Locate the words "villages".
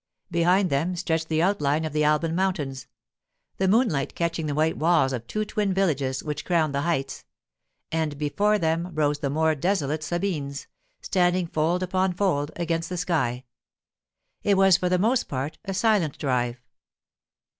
5.75-6.23